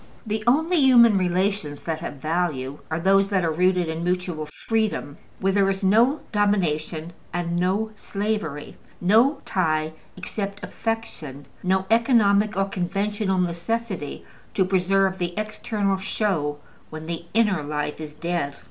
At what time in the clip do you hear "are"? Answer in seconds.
2.89-2.99, 3.45-3.51